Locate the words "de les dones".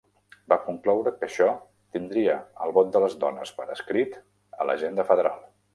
2.97-3.55